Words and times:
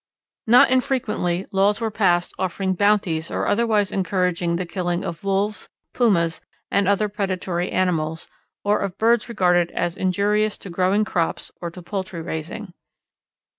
Not 0.47 0.71
infrequently 0.71 1.45
laws 1.51 1.79
were 1.79 1.91
passed 1.91 2.33
offering 2.39 2.73
bounties 2.73 3.29
or 3.29 3.45
otherwise 3.47 3.91
encouraging 3.91 4.55
the 4.55 4.65
killing 4.65 5.03
of 5.05 5.23
wolves, 5.23 5.69
pumas, 5.93 6.41
and 6.71 6.87
other 6.87 7.07
predatory 7.07 7.71
animals, 7.71 8.27
or 8.63 8.79
of 8.79 8.97
birds 8.97 9.29
regarded 9.29 9.69
as 9.75 9.95
injurious 9.95 10.57
to 10.57 10.71
growing 10.71 11.05
crops 11.05 11.51
or 11.61 11.69
to 11.69 11.83
poultry 11.83 12.23
raising. 12.23 12.73